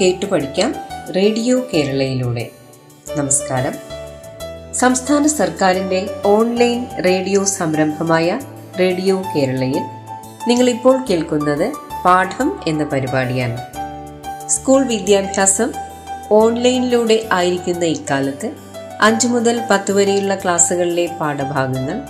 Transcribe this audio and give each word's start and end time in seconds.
കേട്ടു 0.00 0.26
പഠിക്കാം 0.26 0.74
റേഡിയോ 1.16 1.60
കേരളയിലൂടെ. 1.74 2.50
നമസ്കാരം. 3.16 3.72
സംസ്ഥാന 4.74 5.26
സർക്കാരിന്റെ 5.26 6.10
ഓൺലൈൻ 6.24 6.86
റേഡിയോ 7.04 7.44
സംരംഭമായ 7.44 8.40
റേഡിയോ 8.80 9.22
കേരളയിൽ 9.36 9.82
നിങ്ങൾ 10.48 10.70
ഇപ്പോൾ 10.70 11.04
കേൾക്കുന്നത് 11.10 11.72
പാഠം 12.04 12.60
എന്ന 12.66 12.84
പരിപാടിയാണ്. 12.84 13.58
സ്കൂൾ 14.48 14.86
വിദ്യാഭ്യാസം 14.86 15.72
ഓൺലൈനിലൂടെ 16.30 17.28
ആയിരിക്കുന്ന 17.32 17.84
ഇക്കാലത്ത് 17.84 18.52
അഞ്ചു 19.00 19.26
മുതൽ 19.26 19.62
പത്ത് 19.70 19.92
വരെയുള്ള 19.92 20.34
ക്ലാസ്സുകളിലെ 20.34 21.06
പാഠഭാഗങ്ങൾ 21.20 22.00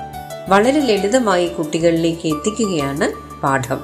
വളരെ 0.48 0.80
ലളിതമായി 0.80 1.46
കുട്ടികളിലേക്ക് 1.46 2.26
എത്തിക്കുകയാണ് 2.26 3.40
പാഠം. 3.40 3.80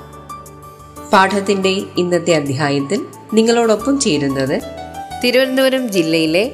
പാഠത്തിന്റെ 1.13 1.83
ഇന്നത്തെ 1.97 2.35
അധ്യായത്തിൽ 2.35 3.22
നിങ്ങളോടൊപ്പം 3.33 4.01
ചേരുന്നത് 4.01 4.57
തിരുവനന്തപുരം 5.23 5.89
ജില്ലയിലെ 5.89 6.45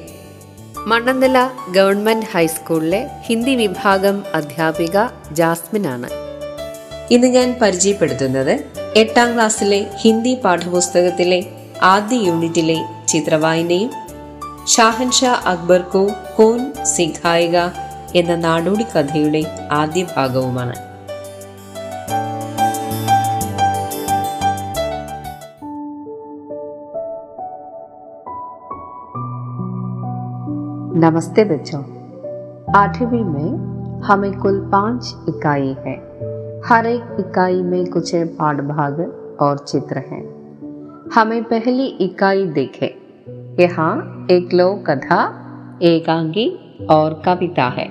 മണ്ണന്തല 0.87 1.49
ഗവൺമെന്റ് 1.71 2.25
ഹൈസ്കൂളിലെ 2.33 3.09
ഹിന്ദി 3.27 3.55
വിഭാഗം 3.55 4.23
അധ്യാപിക 4.33 4.97
ജാസ്മിൻ 5.31 5.87
ആണ് 5.87 6.09
ഇന്ന് 7.11 7.27
ഞാൻ 7.27 7.59
പരിചയപ്പെടുത്തുന്നത് 7.61 8.53
എട്ടാം 8.95 9.33
ക്ലാസ്സിലെ 9.33 9.87
ഹിന്ദി 10.01 10.33
പാഠപുസ്തകത്തിലെ 10.43 11.39
ആദ്യ 11.81 12.17
യൂണിറ്റിലെ 12.17 12.77
ചിത്രവായനയും 13.07 13.91
ഷാഹൻഷാ 14.67 15.31
അക്ബർ 15.45 15.81
കോൻ 16.37 16.59
സിഖായിക 16.83 17.57
എന്ന 18.15 18.35
നാടോടി 18.35 18.85
കഥയുടെ 18.95 19.41
ആദ്യ 19.71 20.05
ഭാഗവുമാണ്. 20.17 20.88
नमस्ते 31.01 31.45
बच्चों। 31.45 31.79
आठवीं 32.75 33.23
में 33.23 33.57
हमें 34.01 34.33
कुल 34.33 34.69
पाँच 34.71 35.15
इकाई 35.29 35.67
है। 35.67 35.95
हर 36.65 36.85
एक 36.85 37.17
इकाई 37.19 37.61
में 37.61 37.85
कुछ 37.85 38.15
पाठ 38.15 38.55
भाग 38.55 38.99
और 39.41 39.57
चित्र 39.57 39.97
हैं। 39.97 40.23
हमें 41.15 41.43
पहली 41.43 41.85
इकाई 41.85 42.45
देखे। 42.45 42.95
यहाँ 43.63 44.27
एक 44.31 44.53
लोक 44.53 44.89
कथा 44.89 45.49
एकांगी 45.81 46.77
और 46.89 47.21
कविता 47.25 47.63
है। 47.63 47.89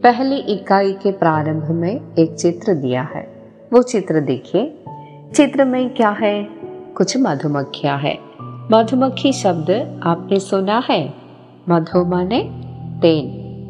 पहली 0.00 0.36
इकाई 0.36 0.92
के 0.92 1.12
प्रारंभ 1.12 1.70
में 1.70 2.00
एक 2.18 2.34
चित्र 2.34 2.74
दिया 2.74 3.02
है। 3.02 3.52
वो 3.72 3.82
चित्र 3.82 4.20
देखिए। 4.20 4.84
चित्र 5.34 5.64
में 5.64 5.94
क्या 5.94 6.10
है? 6.10 6.48
कुछ 6.96 7.16
मधुमक्खियाँ 7.18 7.98
है। 7.98 8.18
मधुमक्खी 8.72 9.32
शब्द 9.32 10.00
आपने 10.02 10.40
सुना 10.40 10.82
है? 10.90 11.19
મધુ 11.70 12.04
મને 12.04 12.40
તેન 13.04 13.24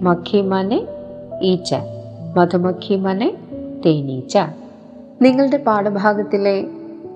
മഖി 0.04 0.42
മനെ 0.42 0.86
ഈച്ച 1.42 1.74
മധുമഖി 2.36 2.96
മനെ 2.96 3.34
തേനീച്ച. 3.86 4.38
നിങ്ങളുടെ 5.22 5.56
പാഠഭാഗത്തിലെ 5.56 6.66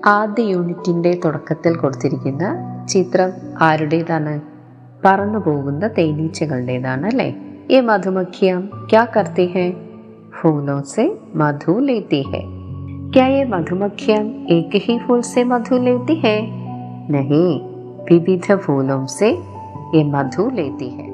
ആദ്യ 0.05 0.43
യൂണിറ്റിന്റെ 0.43 1.19
തുടക്കത്തിൽ 1.25 1.75
കൊടുത്തിരിക്കുന്ന 1.75 2.43
ചിത്രം 2.89 3.29
ആരുടേതാണ്? 3.61 4.41
പറന്നു 5.05 5.39
പോകുന്ന 5.39 5.87
തേനീച്ചകളുടേതാണ് 5.87 7.05
അല്ലേ? 7.05 7.35
ഈ 7.71 7.79
മധുമഖിയാം 7.79 8.87
ക്യാ 8.89 9.07
കർത്തി 9.17 9.45
ഹെ? 9.45 9.73
ഫൂനോ 10.41 10.81
സെ 10.81 11.15
മധു 11.35 11.79
ലേത്തി 11.79 12.21
ഹെ. 12.21 12.41
ക്യാ 13.13 13.27
ഏ 13.27 13.43
മധുമഖിയാം 13.43 14.49
ഏക് 14.49 14.77
ഹി 14.77 14.97
ഫൂൽ 14.97 15.21
സെ 15.21 15.43
മധു 15.43 15.75
ലേത്തി 15.75 16.13
ഹെ? 16.13 16.37
നഹി 17.09 17.61
വിവിധ 18.11 18.55
ഫൂലോം 18.55 19.07
സെ 19.07 19.37
ये 19.94 20.02
मधु 20.06 20.48
लेती 20.50 20.88
है 20.90 21.08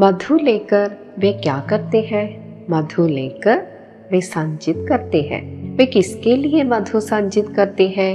मधु 0.00 0.38
लेकर 0.40 0.96
वे 1.18 1.32
क्या 1.42 1.58
करते 1.70 2.00
हैं 2.10 2.26
मधु 2.70 3.06
लेकर 3.10 3.66
वे 4.12 4.20
संचित 4.26 4.84
करते 4.88 5.22
हैं 5.22 5.42
वे 5.76 5.86
किसके 5.88 6.36
लिए 6.36 6.64
मधु 6.66 7.00
संचित 7.02 7.48
करते 7.56 7.88
हैं 7.96 8.12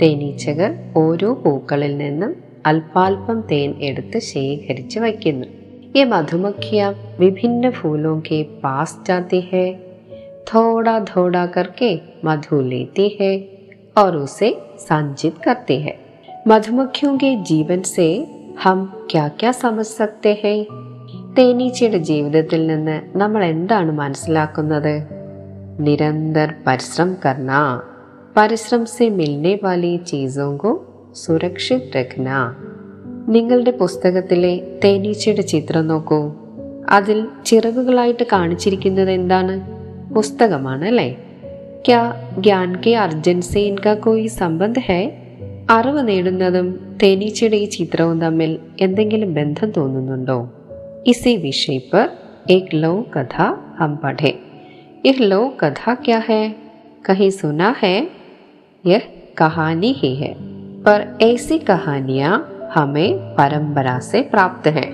തേനീച്ചകൾ 0.00 0.70
ഓരോ 0.98 1.30
പൂക്കളിൽ 1.42 1.94
നിന്നും 1.96 2.30
അല്പാൽപം 2.68 3.40
തേൻ 3.50 3.72
എടുത്ത് 3.88 4.20
ശേഖരിച്ച് 4.30 5.00
വയ്ക്കുന്നു 5.04 5.48
ये 5.94 6.02
मधुमक्खियां 6.04 6.86
विभिन्न 7.18 7.70
फूलों 7.70 8.14
के 8.20 8.36
पास 8.62 8.90
जाती 9.06 9.40
है 9.48 9.64
थोड़ा 10.48 10.94
थोड़ा 11.04 11.42
करके 11.46 11.90
मधु 12.24 12.60
लेती 12.62 13.06
है 13.18 13.32
और 13.96 14.16
उसे 14.18 14.48
संचित 14.80 15.34
करती 15.38 15.76
है 15.80 15.94
मधुमक्खियों 16.48 17.12
के 17.18 17.30
जीवन 17.44 17.82
से 17.86 18.06
ഹം 18.61 18.89
ക്യാ 19.11 19.27
ക്യാ 19.27 19.51
സക്തേ 19.81 20.37
ഹൈ 20.43 20.63
തേനീച്ചയുടെ 21.37 21.97
ജീവിതത്തിൽ 21.97 22.67
നിന്ന് 22.67 23.01
നമ്മൾ 23.15 23.45
എന്താണ് 23.45 23.91
മനസ്സിലാക്കുന്നത്? 23.91 25.01
നിരന്തർ 25.79 26.53
പരിശ്രം 26.67 27.17
കർണ. 27.25 27.51
പരിശ്രം 28.37 28.85
സെ 28.85 29.09
മിൽനെ 29.09 29.59
വാലി 29.63 29.99
ചീസോങ്കോ 30.07 30.85
സുരക്ഷിത് 31.15 31.97
രഖ്ന. 31.97 32.55
നിങ്ങളുടെ 33.27 33.71
പുസ്തകത്തിലെ 33.71 34.79
തേനീച്ചയുടെ 34.83 35.41
ചിത്രം 35.41 35.87
നോക്കൂ. 35.87 36.33
അതിൽ 36.89 37.27
ചിറകുകളായിട്ട് 37.45 38.23
കാണിച്ചിരിക്കുന്നത് 38.31 39.11
എന്താണ്? 39.11 39.61
പുസ്തകമാണ് 40.13 40.85
അല്ലേ 40.85 41.17
ക്യാ 41.87 42.13
ഗ്യാൻ 42.37 42.81
കെ 42.81 42.91
അർജൻ 42.91 43.41
സെ 43.41 43.59
ഇൻകാ 43.59 43.93
കോയി 43.93 44.27
സംബന്ധ 44.27 44.79
ഹേ? 44.79 45.26
അറിവ് 45.76 46.02
നേടുന്നതും 46.08 46.68
തേനീച്ചയുടെ 47.02 47.58
ഈ 47.64 47.68
ചിത്രവും 47.76 48.18
തമ്മിൽ 48.26 48.52
എന്തെങ്കിലും 48.86 49.32
ബന്ധം 49.40 49.70
തോന്നുന്നുണ്ടോ 49.78 50.38
इसी 51.04 51.36
विषय 51.38 51.78
पर 51.92 52.04
एक 52.50 52.74
लोक 52.74 53.06
कथा 53.14 53.46
हम 53.78 53.96
पढ़े 53.96 54.30
यह 55.06 55.16
लोक 55.22 55.56
कथा 55.62 55.94
क्या 55.96 56.18
है 56.28 56.42
कहीं 57.06 57.30
सुना 57.32 57.74
है 57.80 57.96
यह 58.84 59.02
कहानी 59.38 59.92
ही 59.92 60.14
है 60.16 60.32
पर 60.84 61.06
ऐसी 61.22 61.58
कहानियां 61.70 62.30
हमें 62.72 63.10
परंपरा 63.36 63.98
से 64.00 64.20
प्राप्त 64.32 64.66
है 64.68 64.86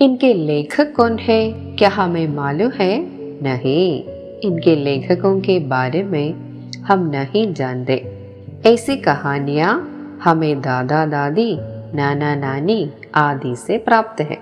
इनके 0.00 0.32
लेखक 0.46 0.92
कौन 0.96 1.18
है 1.20 1.40
क्या 1.78 1.88
हमें 1.90 2.26
मालूम 2.34 2.70
है 2.72 2.92
नहीं 3.42 3.84
इनके 4.44 4.76
लेखकों 4.84 5.38
के 5.40 5.58
बारे 5.68 6.02
में 6.04 6.28
हम 6.82 7.08
नहीं 7.10 7.52
जानते 7.54 7.96
ऐसी 8.66 8.96
कहानियां 9.00 9.72
हमें 10.24 10.54
दादा 10.60 11.00
दादी 11.06 11.50
നാനാ 11.96 12.30
നാനി 12.42 12.78
ആദി 13.22 13.50
സെ 13.62 13.74
പ്രാപ്ത 13.86 14.22
ഹെ 14.28 14.38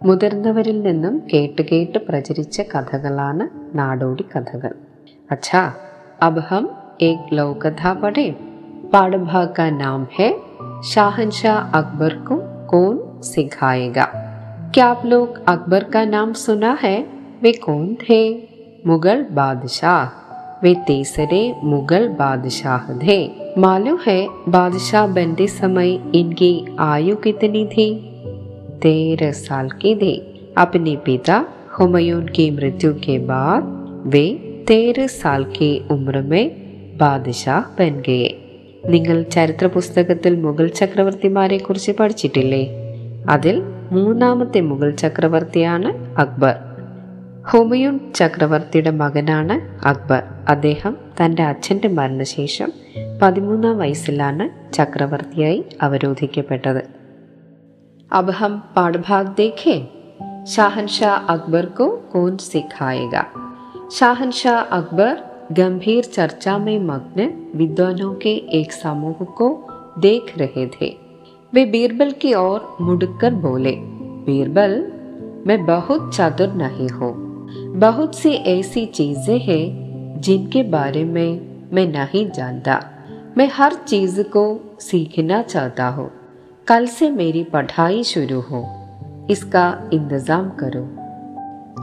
മുതിർന്നവരിൽ 0.00 0.78
നിന്നും 0.86 1.14
കേട്ട് 1.30 1.62
കേട്ട് 1.70 1.98
പ്രചരിച്ച 2.08 2.56
കഥകളാണ് 2.72 3.46
നാടോടി 3.78 4.26
കഥകൾ 4.34 4.72
अच्छा 5.30 5.60
अब 6.20 6.36
हम 6.48 6.64
एक 7.02 7.20
लोक 7.32 7.54
कथा 7.62 7.92
पढ़े 7.94 8.24
पाठभाग 8.92 9.46
का 9.56 9.66
नाम 9.74 10.00
है 10.16 10.28
शाहनशाह 10.84 11.56
अकबर 11.78 12.14
को 12.28 12.36
कौन 12.70 12.94
सिखाएगा 13.24 14.06
क्या 14.74 14.86
आप 14.86 15.02
लोग 15.04 15.38
अकबर 15.46 15.84
का 15.94 16.04
नाम 16.06 16.32
सुना 16.42 16.72
है 16.82 16.96
वे 17.42 17.52
कौन 17.64 17.86
थे 18.02 18.20
मुगल 18.86 19.22
बादशाह 19.32 20.02
वे 20.62 20.74
तीसरे 20.86 21.42
मुगल 21.64 22.08
बादशाह 22.18 22.92
थे 22.98 23.18
मालूम 23.58 23.98
है 24.06 24.18
बादशाह 24.48 25.06
बनते 25.14 25.46
समय 25.50 25.92
इनकी 26.14 26.52
आयु 26.82 27.16
कितनी 27.24 27.64
थी 27.66 27.88
तेरह 28.82 29.32
साल 29.38 29.70
की 29.82 29.94
थी 29.96 30.14
अपने 30.58 30.96
पिता 31.06 31.44
हुमायूं 31.78 32.20
की 32.34 32.50
मृत्यु 32.50 32.92
के 33.06 33.18
बाद 33.26 33.72
वे 34.06 34.26
तेरह 34.68 35.06
साल 35.14 35.44
की 35.52 35.72
उम्र 35.90 36.22
में 36.24 36.44
ബാദഷാഹ് 36.98 37.70
ബൻ 37.78 37.94
ഗയെ 38.06 38.30
നിങ്ങൾ 38.92 39.18
ചരിത്ര 39.34 39.66
പുസ്തകത്തിൽ 39.66 40.34
മുഗൾ 40.36 40.66
ചക്രവർത്തിമാരെ 40.80 41.58
കുറിച്ച് 41.58 41.92
പഠിച്ചിട്ടില്ലേ 41.98 42.64
അതിൽ 43.34 43.56
മൂന്നാമത്തെ 43.92 44.60
മുഗൾ 44.70 44.90
ചക്രവർത്തിയാണ് 45.02 45.90
അക്ബർ 46.22 46.54
ഹുമയൂൺ 47.50 47.96
ചക്രവർത്തിയുടെ 48.14 48.92
മകനാണ് 49.00 49.56
അക്ബർ 49.86 50.22
അദ്ദേഹം 50.48 50.94
തൻ്റെ 51.20 51.44
അച്ഛൻ്റെ 51.44 51.88
മരണശേഷം 51.88 52.70
പതിമൂന്നാം 53.22 53.76
വയസ്സിലാണ് 53.78 54.46
ചക്രവർത്തിയായി 54.74 55.62
അവരോധിക്കപ്പെട്ടത് 55.82 56.82
अब 58.10 58.30
हम 58.30 58.52
पाठ 58.76 58.96
भाग 58.98 59.28
देखें 59.34 59.78
शाहनशाह 60.46 61.14
अकबर 61.28 61.66
को 61.78 61.86
कौन 62.12 62.36
सिखाएगा 62.42 63.22
शाहनशाह 63.90 64.58
अकबर 64.72 65.12
गंभीर 65.52 66.04
चर्चा 66.06 66.56
में 66.58 66.78
मग्न 66.82 67.26
विद्वानों 67.54 68.12
के 68.16 68.30
एक 68.52 68.72
समूह 68.74 69.24
को 69.38 69.48
देख 69.98 70.32
रहे 70.38 70.66
थे 70.74 70.90
वे 71.52 71.64
बीरबल 71.66 72.10
की 72.20 72.34
ओर 72.36 72.76
मुड़कर 72.82 73.34
बोले 73.40 73.74
बीरबल 74.26 74.72
मैं 75.46 75.64
बहुत 75.66 76.14
चातुर 76.14 76.52
नहीं 76.54 76.88
हूँ 76.90 77.12
बहुत 77.78 78.14
सी 78.14 78.30
ऐसी 78.50 78.84
चीजें 78.94 79.38
हैं 79.40 79.64
जिनके 80.20 80.62
बारे 80.70 81.04
में 81.04 81.30
मैं 81.72 81.86
नहीं 81.86 82.26
जानता 82.30 82.80
मैं 83.36 83.48
हर 83.54 83.74
चीज 83.88 84.24
को 84.32 84.44
सीखना 84.80 85.40
चाहता 85.44 85.88
हूँ 85.88 86.10
कल 86.66 86.86
से 86.88 87.10
मेरी 87.10 87.42
पढ़ाई 87.54 88.02
शुरू 88.04 88.40
हो 88.40 88.60
इसका 89.30 89.66
इंतजाम 89.92 90.48
करो 90.60 90.84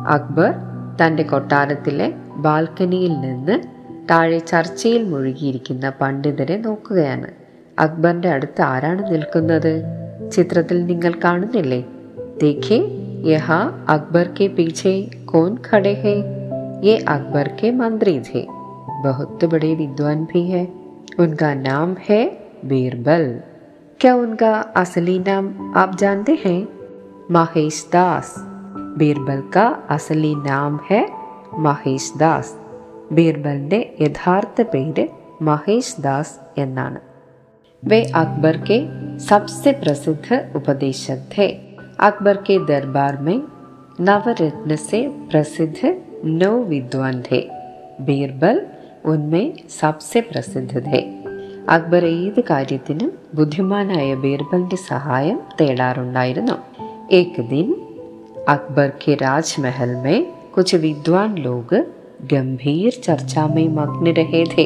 അക്ബർ 0.08 0.52
തൻ്റെ 1.00 1.24
കൊട്ടാരത്തിലെ 1.24 2.08
ബാൽക്കണിയിൽ 2.38 3.14
നിന്ന് 3.20 3.56
താഴെ 4.12 4.40
ചർച്ചയിൽ 4.48 5.04
മുഴുകിയിരിക്കുന്ന 5.04 5.90
പണ്ഡിതരെ 6.02 6.58
നോക്കുകയാണ് 6.58 7.30
അക്ബറിന്റെ 7.80 8.30
അടുത്ത് 8.30 8.62
ആരാണ് 8.64 9.02
നിൽക്കുന്നത് 9.12 9.74
ചിത്രത്തിൽ 10.32 10.78
നിങ്ങൾ 10.84 11.14
കാണുന്നില്ലേ 11.24 11.82
देखिए 12.42 12.78
यहाँ 13.24 13.64
अकबर 13.90 14.28
के 14.38 14.46
पीछे 14.50 14.94
कौन 15.36 15.56
खड़े 15.66 15.94
हैं 15.96 16.20
ये 16.84 16.98
अकबर 17.08 17.48
के 17.60 17.72
मंत्री 17.72 18.20
थे 18.20 18.46
बहुत 19.04 19.46
बड़े 19.46 19.74
विद्वान 19.76 20.26
भी 20.26 20.44
है 20.50 20.66
उनका 21.20 21.54
नाम 21.54 21.96
है 22.10 22.22
बीरबल 22.66 23.26
क्या 24.00 24.16
उनका 24.16 24.54
असली 24.76 25.18
नाम 25.20 25.54
आप 25.76 25.96
जानते 25.96 26.38
हैं 26.46 26.60
महेश 27.32 27.86
दास 27.94 28.36
बीरबल 28.98 29.42
का 29.54 29.68
असली 29.90 30.36
नाम 30.44 30.80
है 30.92 31.04
മഹേഷ് 31.60 32.12
ദാസ് 32.18 32.54
ബീർബലിന്റെ 33.12 33.80
യഥാർത്ഥ 34.04 34.62
പേര് 34.74 35.06
മഹേഷ് 35.48 35.98
ദാസ് 36.02 36.38
എന്നാണ് 36.58 37.02
वे 37.84 37.98
अकबर 38.16 38.56
के 38.68 38.76
सबसे 39.28 39.70
प्रसिद्ध 39.74 40.28
उपदेशक 40.56 41.22
थे 41.32 41.48
अकबर 42.08 42.38
के 42.48 42.56
दरबार 42.66 43.16
में 43.18 43.38
नवरत्न 44.00 44.76
से 44.88 45.00
प्रसिद्ध 45.32 45.80
नौ 46.42 46.54
विद्वान 46.66 47.22
थे 47.22 47.42
बीरबल 48.02 48.62
उनमें 49.06 49.46
सबसे 49.80 50.22
प्रसिद्ध 50.32 50.86
थे 50.88 51.02
അക്ബർ 51.74 52.04
ഏത് 52.16 52.40
കാര്യത്തിനും 52.50 53.10
ബുദ്ധിമാനായ 53.38 54.10
ബീർബലിന്റെ 54.24 54.78
സഹായം 54.90 55.40
തേടാറുണ്ടായിരുന്നു 55.60 56.58
एक 57.20 57.36
दिन 57.52 57.70
अकबर 58.48 58.90
के 59.02 59.14
राजमहल 59.16 59.90
में 60.04 60.20
कुछ 60.56 60.70
विद्वान 60.76 61.32
लोग 61.38 61.72
गंभीर 62.32 62.92
चर्चा 63.04 63.44
में 63.48 63.68
मग्न 63.70 64.14
रहे 64.20 64.44
थे 64.54 64.66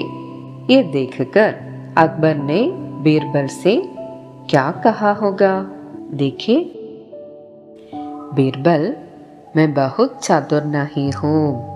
ये 0.72 0.78
देखकर 0.96 1.50
अकबर 1.98 2.36
ने 2.50 2.60
बीरबल 3.06 3.48
से 3.56 3.74
क्या 4.52 4.68
कहा 4.86 5.12
होगा 5.22 5.54
देखिए 6.22 6.60
बीरबल 8.38 8.84
मैं 9.57 9.75
बहुत 9.75 10.21
चातुर 10.23 10.63
नहीं 10.63 11.13
हूँ। 11.13 11.67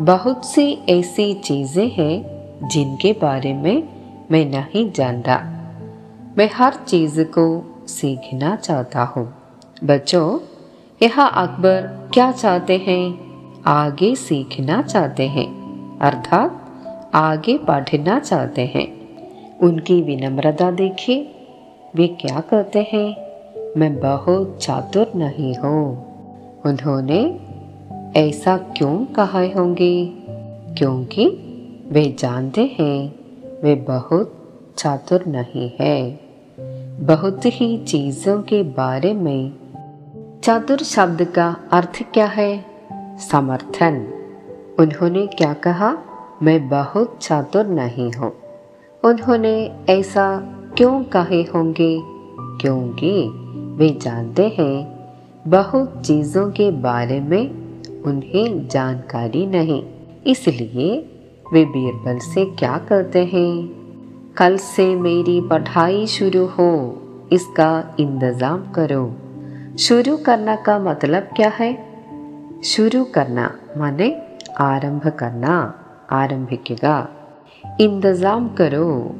बहुत 0.00 0.44
सी 0.44 0.84
ऐसी 0.88 1.34
चीज़ें 1.34 1.90
हैं 1.90 2.24
जिनके 2.68 3.12
बारे 3.12 3.54
में 3.54 3.88
मैं 4.30 4.44
नहीं 4.46 4.92
जानता। 4.92 5.36
मैं 6.38 6.50
हर 6.56 6.74
चीज़ 6.74 7.24
को 7.24 7.74
सीखना 7.86 8.56
चाहता 8.56 9.02
हूँ। 9.02 9.34
बच्चों, 9.84 10.38
यहाँ 11.02 11.32
अकबर 11.34 12.10
क्या 12.14 12.32
चाहते 12.32 12.76
हैं? 12.76 13.18
आगे 13.66 14.14
सीखना 14.14 14.82
चाहते 14.82 15.28
हैं, 15.28 15.48
अर्थात 15.98 16.64
आगे 17.14 17.58
पढ़ना 17.58 18.18
चाहते 18.18 18.62
हैं। 18.62 18.88
उनकी 19.58 20.02
विनम्रता 20.02 20.70
देखिए, 20.70 21.34
वे 21.94 22.08
क्या 22.08 22.40
कहते 22.40 22.88
हैं? 22.92 23.16
मैं 23.76 24.00
बहुत 24.00 24.58
चातुर 24.62 25.12
नहीं 25.16 25.54
हूँ। 25.54 26.11
उन्होंने, 26.66 27.40
ऐसा 28.20 28.56
क्यों 28.56 29.06
कहा 29.06 29.40
होंगे? 29.40 30.12
क्योंकि 30.78 31.26
वे 31.92 32.16
जानते 32.18 32.76
हैं, 32.80 33.14
वे 33.62 33.74
बहुत 33.74 34.38
चातुर 34.78 35.24
नहीं 35.26 35.72
है। 35.80 36.20
बहुत 37.00 37.40
ही 37.44 37.78
चीज़ों 37.78 38.42
के 38.42 38.62
बारे 38.62 39.14
में। 39.14 39.52
चातुर 40.44 40.78
शब्द 40.78 41.24
का 41.24 41.56
अर्थ 41.72 42.02
क्या 42.14 42.26
है? 42.26 42.64
समर्थन। 43.18 44.06
उन्होंने 44.80 45.26
क्या 45.26 45.52
कहा? 45.52 45.96
मैं 46.42 46.68
बहुत 46.68 47.18
चातुर 47.20 47.66
नहीं 47.66 48.12
हूँ। 48.12 48.32
उन्होंने 49.04 49.72
ऐसा 49.88 50.38
क्यों 50.76 51.04
कहे 51.04 51.42
होंगे? 51.42 52.00
क्योंकि 52.60 53.28
वे 53.76 53.98
जानते 54.02 54.48
हैं 54.48 55.01
बहुत 55.48 56.02
चीज़ों 56.06 56.50
के 56.50 56.70
बारे 56.70 57.20
में 57.20 57.50
उन्हें 58.02 58.68
जानकारी 58.68 59.46
नहीं। 59.46 59.82
इसलिए 60.26 60.98
वे 61.52 61.64
बीरबल 61.64 62.18
से 62.18 62.44
क्या 62.44 62.78
करते 62.78 63.24
हैं? 63.24 63.68
कल 64.36 64.56
से 64.56 64.96
मेरी 64.96 65.40
पढ़ाई 65.40 66.06
शुरू 66.06 66.46
हो, 66.46 67.02
इसका 67.32 67.96
इंतज़ाम 68.00 68.72
करो। 68.72 69.16
शुरू 69.78 70.16
करना 70.16 70.56
का 70.56 70.78
मतलब 70.78 71.22
क्या 71.22 71.48
है? 71.48 71.78
शुरू 72.64 73.04
करना 73.04 73.58
माने 73.76 74.22
आरंभ 74.60 75.08
करना, 75.08 75.74
आरंभिकेगा। 76.10 77.08
इंतज़ाम 77.80 78.48
करो। 78.48 79.16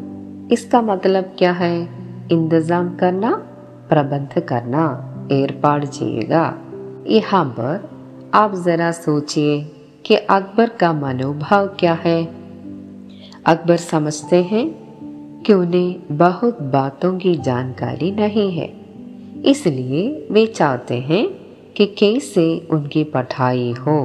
इसका 0.53 0.83
मतलब 0.83 1.35
क्या 1.39 1.53
है? 1.53 1.89
इंतज़ाम 2.33 2.97
करना, 2.97 3.31
प्रबंध 3.89 4.43
करना। 4.43 5.09
ഏർപ്പാട് 5.32 5.86
ചെയ്യുക 6.00 6.34
यहाँ 7.10 7.44
पर 7.58 7.76
आप 8.36 8.56
जरा 8.56 8.92
सोचिए 8.92 9.54
कि 10.06 10.16
अकबर 10.16 10.70
का 10.70 10.92
मनोभाव 10.94 11.68
क्या 11.80 11.94
है 12.04 12.20
अकबर 13.46 13.78
समझते 13.78 14.42
हैं 14.44 14.66
कि 15.44 15.54
उन्हें 15.54 16.18
बहुत 16.18 16.62
बातों 16.72 17.18
की 17.18 17.36
जानकारी 17.36 18.12
नहीं 18.12 18.50
है 18.52 18.68
इसलिए 19.46 20.28
वे 20.32 20.46
चाहते 20.46 21.00
हैं 21.02 21.26
कि 21.76 21.86
कैसे 22.00 22.46
उनकी 22.72 23.04
पढ़ाई 23.04 23.72
हो 23.80 24.00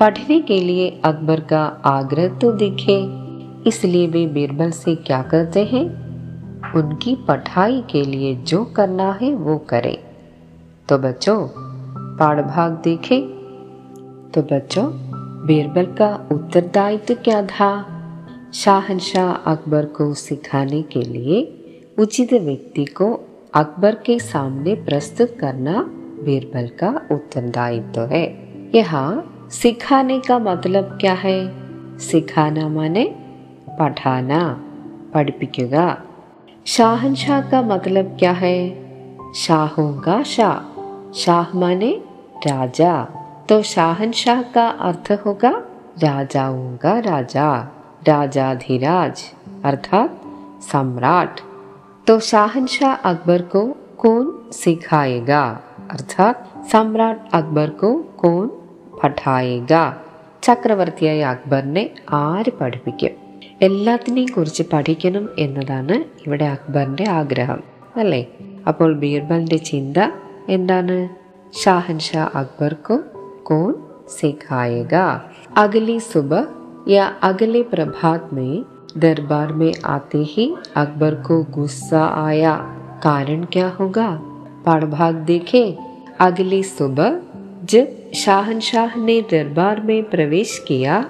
पढ़ने 0.00 0.40
के 0.40 0.60
लिए 0.60 0.88
अकबर 1.04 1.40
का 1.40 1.64
आग्रह 1.86 2.28
तो 2.38 2.52
दिखे 2.52 3.00
इसलिए 3.68 4.06
वे 4.06 4.26
बीरबल 4.26 4.70
से 4.74 4.94
क्या 4.94 5.22
करते 5.22 5.64
हैं 5.64 5.84
उनकी 6.74 7.14
पढ़ाई 7.28 7.82
के 7.90 8.02
लिए 8.02 8.34
जो 8.44 8.64
करना 8.76 9.12
है 9.12 9.32
वो 9.34 9.56
करें 9.58 9.96
तो 10.88 10.98
बच्चों 10.98 11.36
पाठ 12.18 12.44
भाग 12.46 12.72
देखें 12.84 13.20
तो 14.30 14.42
बच्चों 14.42 14.84
बीरबल 15.46 15.86
का 15.98 16.08
उत्तरदायित्व 16.32 17.14
क्या 17.14 17.42
था 17.46 17.70
शाहनशाह 18.54 19.32
अकबर 19.52 19.86
को 19.96 20.12
सिखाने 20.16 20.82
के 20.92 21.02
लिए 21.02 21.40
उचित 21.98 22.32
व्यक्ति 22.32 22.84
को 22.94 23.12
अकबर 23.54 23.94
के 24.06 24.18
सामने 24.18 24.74
प्रस्तुत 24.84 25.36
करना 25.40 25.82
बीरबल 26.24 26.68
का 26.80 26.90
उत्तरदायित्व 27.12 28.00
है 28.12 28.24
यहाँ 28.74 29.08
सिखाने 29.52 30.18
का 30.20 30.38
मतलब 30.38 30.96
क्या 31.00 31.14
है 31.22 31.38
सिखाना 32.00 32.68
माने 32.68 33.04
പഠാന 33.78 34.32
പഠിപ്പിക്കുക 35.12 35.74
ഷാഹൻഷാ 36.66 37.40
का 37.50 37.60
मतलब 37.62 38.06
क्या 38.18 38.32
है 38.34 38.56
शाहों 39.36 39.92
का 40.02 40.16
शाह 41.14 41.44
शाह 41.44 41.58
माने 41.58 41.90
राजा 42.46 42.92
तो 43.48 43.62
शाहनशाह 43.62 44.42
का 44.42 44.68
अर्थ 44.68 45.10
होगा 45.26 45.50
राजाओं 46.02 46.76
का 46.76 46.98
राजा 46.98 47.48
राजाधिराज 48.08 49.22
अर्थात 49.64 50.20
सम्राट 50.62 51.40
तो 52.06 52.18
शाहनशाह 52.20 52.94
अकबर 53.10 53.42
को 53.42 53.66
कौन 53.98 54.32
सिखाएगा 54.52 55.44
अर्थात 55.90 56.48
सम्राट 56.70 57.28
अकबर 57.32 57.70
को 57.70 57.92
कौन 58.16 58.50
പഠായിക 59.02 59.72
ചക്രവർത്തിയായ 60.42 61.20
അക്ബറിനെ 61.24 61.82
ആര് 62.18 62.50
പഠിപ്പിക്കും 62.58 63.16
എല്ലാത്തിനെയും 63.60 64.30
കുറിച്ച് 64.32 64.62
പഠിക്കണം 64.62 65.24
എന്നതാണ് 65.38 65.96
ഇവിടെ 66.24 66.46
അക്ബറിന്റെ 66.46 67.04
ആഗ്രഹം 67.10 67.60
അല്ലേ 67.96 68.22
അപ്പോൾ 68.68 68.90
ബീർബലിന്റെ 68.94 69.56
ചിന്ത 69.56 69.98
എന്താണ് 70.48 70.98
ഷാഹൻഷാ 71.54 72.24
അക്ബർക്കോ 72.34 72.98
കോൺ 73.48 73.70
सिखाएगा 74.10 75.06
अगली 75.56 75.98
सुबह 76.02 76.46
या 76.88 77.04
अगले 77.22 77.62
प्रभात 77.64 78.30
में 78.32 78.64
दरबार 78.96 79.52
में 79.52 79.72
आते 79.86 80.22
ही 80.24 80.46
अकबर 80.76 81.14
को 81.22 81.42
गुस्सा 81.50 82.04
आया 82.24 82.54
कारण 83.04 83.44
क्या 83.44 83.68
होगा 83.70 84.10
भाग 84.66 85.14
देखे 85.26 85.62
अगली 86.20 86.62
सुबह 86.62 87.20
जब 87.64 88.12
शाहनशाह 88.14 88.96
ने 88.96 89.20
दरबार 89.30 89.80
में 89.80 90.02
प्रवेश 90.10 90.58
किया 90.68 91.04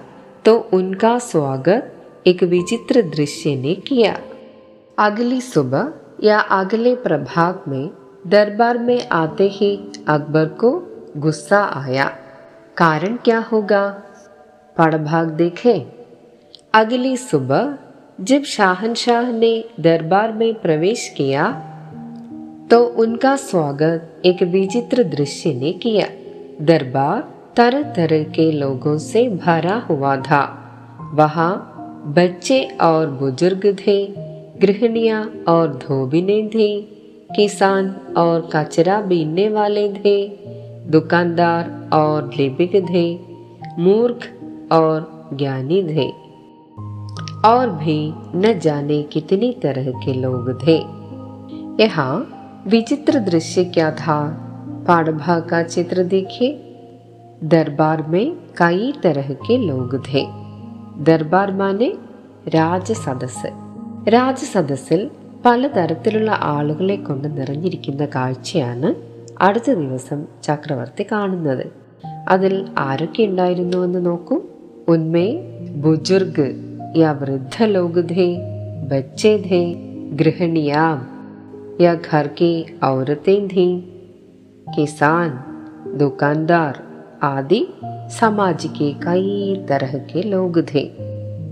तो 0.45 0.57
उनका 0.73 1.19
स्वागत 1.25 2.27
एक 2.27 2.43
विचित्र 2.43 3.03
दृश्य 3.11 3.55
ने 3.57 3.75
किया 3.87 4.17
अगली 4.99 5.41
सुबह 5.45 5.93
या 6.25 6.39
अगले 6.53 6.95
प्रभात 6.95 7.65
में 7.69 7.91
दरबार 8.27 8.77
में 8.77 9.08
आते 9.12 9.48
ही 9.48 9.75
अकबर 10.08 10.46
को 10.46 10.70
गुस्सा 11.17 11.63
आया। 11.75 12.05
कारण 12.77 13.15
क्या 13.15 13.39
होगा? 13.39 14.03
पढ़भाग 14.77 15.27
देखे। 15.27 15.86
अगली 16.74 17.17
सुबह 17.17 17.77
जब 18.22 18.44
शाहनशाह 18.44 19.32
ने 19.32 19.63
दरबार 19.79 20.32
में 20.32 20.53
प्रवेश 20.53 21.13
किया 21.17 21.51
तो 22.72 22.84
उनका 22.84 23.36
स्वागत 23.36 24.22
एक 24.25 24.44
विचित्र 24.44 25.03
दृश्य 25.03 25.53
ने 25.53 25.72
किया। 25.74 26.08
दरबार 26.62 27.24
तरह 27.55 27.82
तरह 27.82 28.24
के 28.24 28.51
लोगों 28.51 28.98
से 28.98 29.29
भरा 29.29 29.75
हुआ 29.89 30.15
था। 30.17 30.44
वहाँ 31.13 31.72
बच्चे 32.08 32.63
और 32.82 33.08
बुज़ुर्ग 33.12 33.77
थे, 33.88 34.05
गृहिणियाँ 34.62 35.24
और 35.48 35.67
धोबिने 35.67 36.50
थे। 36.55 36.95
किसान 37.37 37.89
और 38.17 38.49
कचरा 38.55 39.00
बीनने 39.00 39.49
वाले 39.49 39.89
थे 39.95 40.17
दुकानदार 40.91 41.71
और 41.93 42.31
लिपिक 42.37 42.75
थे 42.91 43.05
मूर्ख 43.79 44.27
और 44.73 45.29
ज्ञानी 45.35 45.83
थे 45.83 46.09
और 47.49 47.71
भी 47.75 47.99
न 48.37 48.59
जाने 48.59 49.03
कितनी 49.03 49.53
तरह 49.62 49.91
के 50.00 50.15
लोग 50.15 50.53
थे 50.62 50.77
यहाँ 51.83 52.12
विचित्र 52.67 53.21
दृश्य 53.21 53.65
क्या 53.65 53.91
था 53.97 54.21
पाड़भा 54.87 55.39
का 55.41 55.62
चित्र 55.62 56.03
देखिए 56.07 56.53
दरबार 57.45 58.03
में 58.07 58.37
कई 58.57 58.93
तरह 59.03 59.33
के 59.47 59.57
लोग 59.59 59.99
थे 60.09 60.27
दरबार 61.05 61.53
माने 61.53 61.93
രാജ 62.49 62.93
സദസ് 63.05 63.50
രാജസദസ്സിൽ 64.07 65.00
പലതരത്തിലുള്ള 65.46 66.40
ആളുകളെ 66.42 66.96
കൊണ്ട് 66.96 67.38
നിറഞ്ഞിരിക്കുന്ന 67.38 68.06
കാഴ്ചയാണ് 68.06 68.94
അടുത്ത 69.44 69.72
ദിവസം 69.72 70.25
ചക്രവർത്തി 70.44 71.06
കാണുന്നത്. 71.12 71.68
അതിൽ 72.30 72.66
ആരൊക്കെ 72.78 73.24
ഉണ്ടായിരുന്നുവെന്ന് 73.24 74.06
നോക്കൂ. 74.06 74.42
ഉന്മേ 74.88 75.28
ബുജുർഗ് 75.75 76.48
യാ 76.98 77.12
വൃദ്ധ 77.12 77.64
ലോകുധേ 77.64 78.38
ബച്ചേ 78.88 79.38
ധേ 79.38 79.75
ഗൃഹണിയാം 80.14 81.00
യാ 81.82 81.94
ഘർ 82.14 82.30
കെ 82.42 82.66
ഔരത്തെ 82.86 83.48
ധീ 83.54 83.68
किसान 84.68 85.32
दुकानदार 85.98 86.75
ആദി 87.24 87.60
സമാജിക്ക് 88.08 88.88
കൈ 89.06 89.22
തരഹക്ക് 89.72 90.22
ലോക് 90.32 90.60
ധേ 90.72 90.82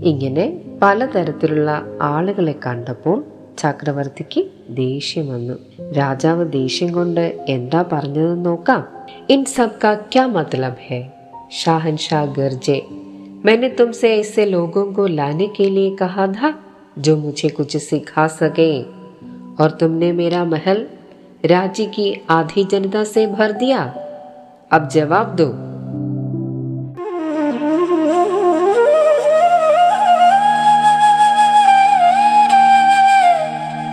ഇങ്ങനെ 0.02 0.46
പലതരത്തിലുള്ള 0.82 1.70
ആളുകളെ 2.02 2.54
കണ്ടപ്പോൾ 2.66 3.24
ചക്രവർത്തിക്ക് 3.63 4.41
ദേഷ്യം 4.75 5.25
വന്നു 5.27 5.55
രാജാവ് 5.97 6.43
ദേഷ്യം 6.51 6.89
കൊണ്ട് 6.91 7.25
എന്താ 7.49 7.81
പറഞ്ഞതെന്ന് 7.93 8.45
നോക്കാം 8.49 8.83
ഇൻ 9.33 9.41
സബ് 9.55 9.79
का 9.81 9.91
क्या 10.11 10.23
मतलब 10.29 10.75
है 10.87 11.01
शाहनशाह 11.53 12.23
गरजे 12.33 12.77
मैंने 13.45 13.69
तुमसे 13.71 14.07
ऐसे 14.15 14.43
लोगों 14.45 14.85
को 14.93 15.03
लाने 15.09 15.47
के 15.57 15.67
लिए 15.69 15.91
कहा 15.95 16.25
था 16.33 16.49
जो 16.99 17.13
मुझे 17.17 17.49
कुछ 17.49 17.71
सिखा 17.79 18.25
सके 18.33 18.71
और 19.59 19.69
तुमने 19.79 20.09
मेरा 20.13 20.41
महल 20.47 20.79
राज्य 21.45 21.85
की 21.87 22.07
आधी 22.31 22.63
जनता 22.65 23.03
से 23.05 23.25
भर 23.29 23.51
दिया 23.55 23.81
अब 24.71 24.87
जवाब 24.89 25.35
दो 25.35 25.49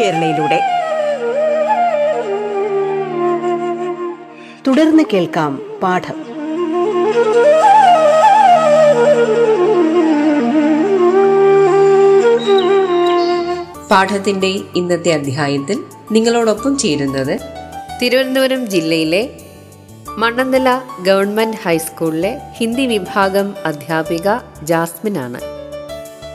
കേരളയിലൂടെ. 0.00 0.60
തുടർന്ന് 4.66 5.02
കേൾക്കാം 5.12 5.60
പാഠം. 5.82 6.16
പാഠത്തിന്റെ 13.90 14.60
ഇന്നത്തെ 14.76 15.12
അധ്യായത്തിൽ 15.12 15.78
നിങ്ങളോടൊപ്പം 16.12 16.78
ചേരുന്നത് 16.78 17.38
തിരുവനന്തപുരം 18.02 18.66
ജില്ലയിലെ 18.66 19.38
മണ്ണന്തല 20.18 20.80
ഗവൺമെന്റ് 21.02 21.56
ഹൈസ്കൂളിലെ 21.56 22.38
ഹിന്ദി 22.56 22.86
വിഭാഗം 22.86 23.54
അധ്യാപിക 23.64 24.28
ജാസ്മിൻ 24.62 25.18
ആണ് 25.18 25.40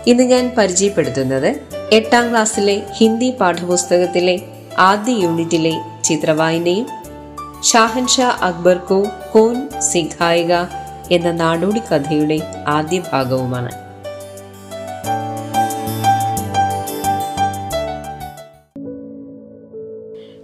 ഇന്ന് 0.07 0.23
ഞാൻ 0.23 0.51
പരിചയപ്പെടുത്തുന്നത് 0.57 1.80
എട്ടാം 1.92 2.26
ക്ലാസ്സിലെ 2.30 2.76
ഹിന്ദി 2.94 3.30
പാഠപുസ്തകത്തിലെ 3.40 4.36
ആദ്യ 4.80 5.12
യൂണിറ്റിലെ 5.22 5.74
ചിത്രവായനയും 6.04 6.88
ഷാഹൻഷാ 7.62 8.28
അക്ബർ 8.42 8.78
കോ 8.88 9.00
കോൻ 9.32 9.56
സിഖായിക 9.80 10.52
എന്ന 11.10 11.30
നാടോടി 11.32 11.82
കഥയുടെ 11.90 12.38
ആദ്യ 12.68 13.00
ഭാഗവുമാണ് 13.12 13.72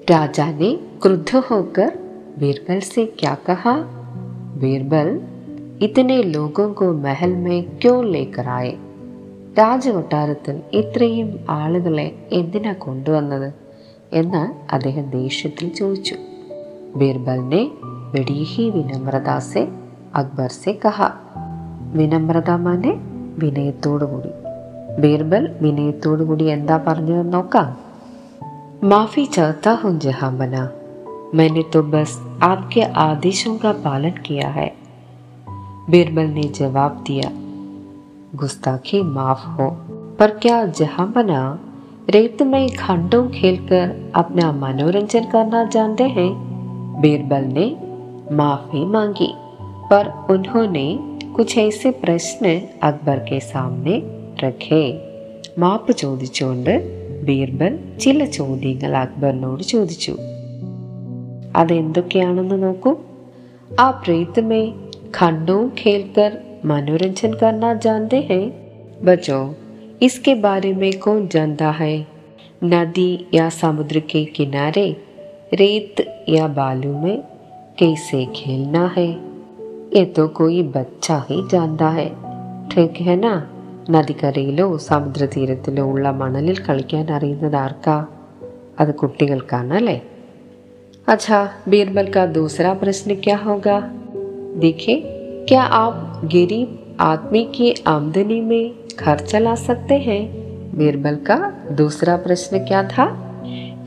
राजा 0.09 0.47
ने 0.53 0.71
क्रुद्ध 1.03 1.31
होकर 1.51 1.91
बीरबल 2.39 2.81
से 2.85 3.05
क्या 3.19 3.35
कहा 3.47 3.75
बीरबल 4.61 5.09
इतने 5.83 6.23
लोगों 6.25 6.73
को 6.73 6.93
महल 6.99 7.35
में 7.37 7.63
क्यों 7.79 8.05
लेकर 8.07 8.49
आए 8.51 8.73
രാജകൊട്ടാരത്തിൽ 9.59 10.57
ഇത്രയും 10.73 11.31
ആളുകളെ 11.51 12.09
എന്തിനാ 12.33 12.73
കൊണ്ടുവന്നത് 12.79 13.49
എന്ന് 14.13 14.43
അദ്ദേഹം 14.75 15.11
ദേഷ്യത്തിൽ 15.11 15.69
ചോദിച്ചു 15.75 16.17
ബീർബലിനെ 16.97 17.63
ബഡീഹി 18.15 18.65
വിനമ്രദാസെ 18.71 19.65
അക്ബർ 20.15 20.51
സെ 20.53 20.73
കഹ 20.85 21.09
വിനമ്രത 21.93 22.51
മാനെ 22.51 22.93
വിനയത്തോടുകൂടി 23.39 24.33
ബീർബൽ 25.01 25.45
വിനയത്തോടുകൂടി 25.61 26.45
എന്താ 26.49 26.77
പറഞ്ഞതെന്ന് 26.89 27.33
നോക്കാം 27.33 27.71
माफी 28.85 29.25
चाहता 29.27 29.73
हूँ 29.73 29.91
जहाँ 29.99 30.29
बना 30.37 30.63
मैंने 31.35 31.63
तो 31.73 31.83
बस 31.83 32.13
आपके 32.43 32.83
आदेशों 33.01 33.53
का 33.59 33.73
पालन 33.85 34.15
किया 34.27 34.49
है 34.49 34.67
बीरबल 35.91 36.27
ने 36.29 36.43
जवाब 36.51 36.97
दिया 37.07 37.29
गुस्ताखी 38.35 39.03
माफ 39.03 39.45
हो 39.59 39.69
पर 40.21 40.31
क्या 40.39 40.65
जहाँ 40.79 41.11
बना 41.13 41.43
रेत 42.11 42.43
में 42.43 42.69
खंडों 42.77 43.29
खेलकर 43.29 44.13
अपना 44.15 44.51
मनोरंजन 44.53 45.25
करना 45.31 45.65
जानते 45.69 46.05
हैं 46.17 46.31
बीरबल 47.01 47.45
ने 47.53 47.67
माफी 48.35 48.85
मांगी 48.87 49.33
पर 49.91 50.13
उन्होंने 50.31 50.87
कुछ 51.37 51.57
ऐसे 51.59 51.91
प्रश्न 52.01 52.59
अकबर 52.83 53.19
के 53.19 53.41
सामने 53.47 54.03
रखे 54.45 54.85
മാപ്പ് 55.63 55.93
ചോദിച്ചുകൊണ്ട് 55.93 56.75
ബീർബൽ 57.29 57.75
ചില 57.99 58.25
ചോദ്യങ്ങൾ 58.37 58.93
അക്ബറിനോട് 58.97 59.63
ചോദിച്ചു 59.73 60.15
അതെന്തൊക്കെയാണെന്ന് 61.61 62.59
നോക്കൂ 62.67 62.93
ആ 63.83 63.87
प्रेत 64.01 64.37
में 64.49 64.65
खंडों 65.15 65.61
खेलकर 65.79 66.33
मनोरंजन 66.67 67.33
करना 67.35 67.73
जानते 67.75 68.21
हैं 68.31 68.45
बच्चों 69.05 69.43
इसके 70.03 70.35
बारे 70.41 70.73
में 70.73 70.93
कौन 70.99 71.27
जानता 71.29 71.71
है 71.71 71.95
नदी 72.65 73.11
या 73.35 73.49
समुद्र 73.49 74.01
के 74.11 74.25
किनारे 74.37 74.87
रेत 75.55 76.05
या 76.29 76.47
बालू 76.59 76.93
में 76.99 77.23
कैसे 77.79 78.25
खेलना 78.37 78.87
है 78.97 79.09
ये 79.97 80.05
तो 80.17 80.29
कोई 80.37 80.63
बच्चा 80.77 81.25
ही 81.31 81.43
जानता 81.53 81.89
है 81.91 82.09
ठीक 82.69 83.01
है 83.01 83.17
ना 83.17 83.35
നദിക്കരയിലോ 83.91 84.67
സമുദ്രതീരത്തിലോ 84.81 85.85
ഉള്ള 85.87 86.09
മണലിൽ 86.13 86.59
കളിക്കാൻ 86.63 87.07
അറിയുന്നത് 87.13 87.57
ആർക്കാ 87.59 87.97
അത് 88.79 88.93
കുട്ടികൾക്കാണ് 89.03 89.75
അല്ലേ 89.75 89.99
अच्छा 91.09 91.39
बीरबल 91.69 92.07
का 92.07 92.23
दूसरा 92.37 92.71
प्रश्न 92.75 93.15
क्या 93.25 93.37
होगा 93.39 93.77
देखिए 94.57 94.95
क्या 95.48 95.62
आप 95.62 96.22
गरीब 96.26 96.98
आदमी 97.00 97.44
की 97.44 97.84
आमदनी 97.88 98.42
में 98.42 98.76
घर 99.00 99.20
चला 99.20 99.56
सकते 99.56 99.96
हैं? 99.96 100.32
बीरबल 100.78 101.16
का 101.16 101.54
दूसरा 101.72 102.16
प्रश्न 102.16 102.60
क्या 102.60 102.84
था? 102.84 103.06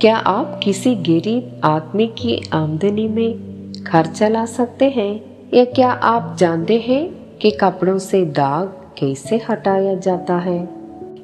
क्या 0.01 0.17
आप 0.17 0.61
किसी 0.63 0.95
गरीब 0.95 1.61
आदमी 1.65 2.07
की 2.07 2.51
आमदनी 2.53 3.09
में 3.09 3.35
घर 3.83 4.07
चला 4.07 4.45
सकते 4.45 4.85
हैं? 4.85 5.25
या 5.55 5.65
क्या 5.65 5.91
आप 5.91 6.37
जानते 6.39 6.81
हैं 6.81 7.11
कि 7.43 7.51
कपड़ों 7.51 7.99
से 7.99 8.25
दाग 8.25 8.67
कैसे 8.99 9.41
हटाया 9.51 9.95
जाता 9.95 10.37
है? 10.37 10.69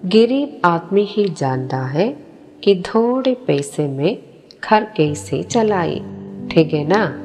गरीब 0.06 0.60
आदमी 0.64 1.06
ही 1.10 1.28
जानता 1.28 1.78
है 1.78 2.16
कि 2.64 2.82
थोड़े 2.86 3.34
पैसे 3.34 3.88
में 3.88 4.18
घर 4.64 4.84
कैसे 4.84 5.42
चलाए। 5.42 5.96
ठीक 6.50 6.74
है 6.74 6.88
ना? 6.88 7.16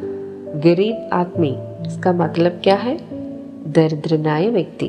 गरीब 0.59 1.09
आदमी 1.13 1.57
इसका 1.90 2.12
मतलब 2.22 2.60
क्या 2.62 2.78
है 2.78 2.96
ദരിദ്രനായ 3.76 4.44
വ്യക്തി 4.48 4.88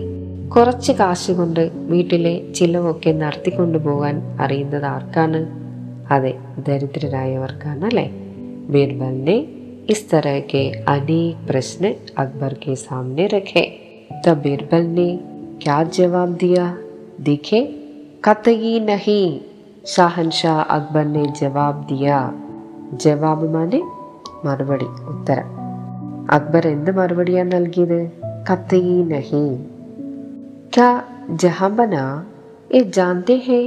കുറച്ച് 0.56 0.92
കാശ് 0.92 1.32
കൊണ്ട് 1.32 1.62
വീട്ടിലെ 1.88 2.34
ചിലവൊക്കെ 2.52 3.12
നടത്തിക്കൊണ്ടു 3.22 3.78
പോകാൻ 3.78 4.16
അറിയുന്നത് 4.40 4.86
ആർക്കാണ് 4.86 5.40
അതെ 6.12 6.34
ദരിദ്രരായവർക്കാണ് 6.68 7.86
അല്ലേ 7.86 8.08
बीरबल 8.70 9.14
ने 9.22 9.36
इस 9.90 10.10
तरह 10.10 10.40
के 10.52 10.62
अनेक 10.88 11.36
प्रश्न 11.48 11.92
अकबर 12.18 12.54
के 12.64 12.76
सामने 12.78 13.28
रखे 13.28 13.64
तब 14.26 14.42
बीरबल 14.42 14.84
ने 14.98 15.08
क्या 15.62 15.78
जवाब 15.98 16.34
दिया 16.38 16.66
देखे 17.22 17.62
कतई 18.28 18.74
नहीं 18.86 19.22
ഷാഹൻഷാ 19.90 20.54
അക്ബർ 20.70 21.06
ने 21.08 21.24
जवाब 21.42 21.76
दिया 21.92 22.18
ജവാബ് 23.04 23.48
മാനെ 23.48 23.80
മറുപടി 24.46 24.88
ഉത്തരം 25.12 25.48
അക്ബർ 26.38 26.66
എന്ത് 26.68 26.92
മറുപടിയാ 27.00 27.44
നൽകിയത് 27.56 28.00
കത്തയി 28.48 28.98
നഹി 29.12 29.48
क्या 30.74 30.90
जहां 31.42 31.70
बना 31.76 32.04
ये 32.74 32.80
जानते 32.90 33.36
हैं 33.38 33.64